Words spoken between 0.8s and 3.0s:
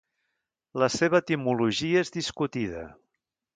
La seva etimologia és discutida.